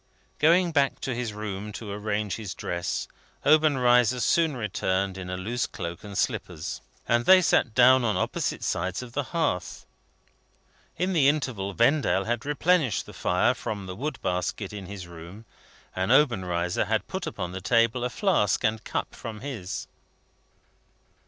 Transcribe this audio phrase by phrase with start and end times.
[0.39, 3.07] Going back to his room to arrange his dress,
[3.45, 8.63] Obenreizer soon returned in a loose cloak and slippers, and they sat down on opposite
[8.63, 9.85] sides of the hearth.
[10.97, 15.45] In the interval Vendale had replenished the fire from the wood basket in his room,
[15.95, 19.85] and Obenreizer had put upon the table a flask and cup from his.